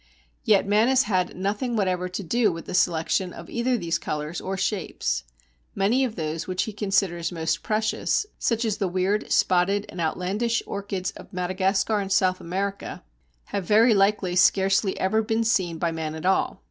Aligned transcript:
Yet 0.43 0.65
man 0.67 0.87
has 0.87 1.03
had 1.03 1.35
nothing 1.35 1.75
whatever 1.75 2.09
to 2.09 2.23
do 2.23 2.51
with 2.51 2.65
the 2.65 2.73
selection 2.73 3.33
of 3.33 3.51
either 3.51 3.77
these 3.77 3.99
colours 3.99 4.41
or 4.41 4.57
shapes. 4.57 5.25
Many 5.75 6.03
of 6.03 6.15
those 6.15 6.47
which 6.47 6.63
he 6.63 6.73
considers 6.73 7.31
most 7.31 7.61
precious 7.61 8.25
(such 8.39 8.65
as 8.65 8.77
the 8.77 8.87
weird, 8.87 9.31
spotted, 9.31 9.85
and 9.89 10.01
outlandish 10.01 10.63
Orchids 10.65 11.11
of 11.11 11.31
Madagascar 11.31 11.99
and 11.99 12.11
South 12.11 12.41
America) 12.41 13.03
have 13.53 13.65
very 13.65 13.93
likely 13.93 14.35
scarcely 14.35 14.99
ever 14.99 15.21
been 15.21 15.43
seen 15.43 15.77
by 15.77 15.91
man 15.91 16.15
at 16.15 16.25
all. 16.25 16.59